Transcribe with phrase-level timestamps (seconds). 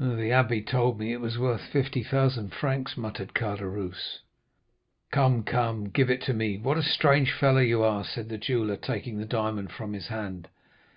[0.00, 4.18] "'The abbé told me it was worth 50,000 francs,' muttered Caderousse.
[5.12, 6.58] "'Come, come—give it to me!
[6.58, 10.48] What a strange fellow you are,' said the jeweller, taking the diamond from his hand.